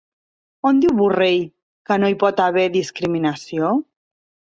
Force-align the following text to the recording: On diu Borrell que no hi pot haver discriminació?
On 0.69 0.77
diu 0.85 0.93
Borrell 1.01 1.43
que 1.89 1.97
no 2.03 2.09
hi 2.13 2.17
pot 2.23 2.41
haver 2.45 2.65
discriminació? 2.77 3.71